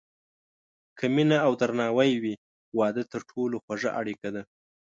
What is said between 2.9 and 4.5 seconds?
تر ټولو خوږه اړیکه ده.